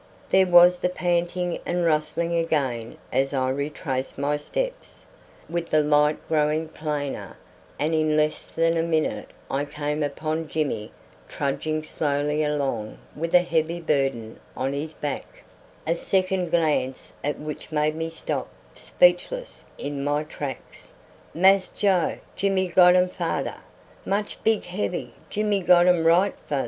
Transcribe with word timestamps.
There 0.31 0.47
was 0.47 0.79
the 0.79 0.89
panting 0.89 1.59
and 1.63 1.85
rustling 1.85 2.35
again 2.35 2.97
as 3.13 3.35
I 3.35 3.51
retraced 3.51 4.17
my 4.17 4.35
steps, 4.35 5.05
with 5.47 5.69
the 5.69 5.83
light 5.83 6.17
growing 6.27 6.69
plainer, 6.69 7.37
and 7.77 7.93
in 7.93 8.17
less 8.17 8.43
than 8.45 8.77
a 8.77 8.81
minute 8.81 9.29
I 9.51 9.63
came 9.65 10.01
upon 10.01 10.47
Jimmy 10.47 10.91
trudging 11.29 11.83
slowly 11.83 12.43
along 12.43 12.97
with 13.15 13.35
a 13.35 13.41
heavy 13.43 13.79
burden 13.79 14.39
on 14.57 14.73
his 14.73 14.95
back, 14.95 15.43
a 15.85 15.95
second 15.95 16.49
glance 16.49 17.15
at 17.23 17.37
which 17.37 17.71
made 17.71 17.93
me 17.93 18.09
stop 18.09 18.49
speechless 18.73 19.65
in 19.77 20.03
my 20.03 20.23
tracks. 20.23 20.93
"Mass 21.35 21.67
Joe! 21.67 22.17
Jimmy 22.35 22.69
got 22.69 22.95
um 22.95 23.07
fader. 23.07 23.57
Much 24.03 24.43
big 24.43 24.63
heavy. 24.63 25.13
Jimmy 25.29 25.61
got 25.61 25.85
um 25.85 26.07
right 26.07 26.33
fas'." 26.49 26.59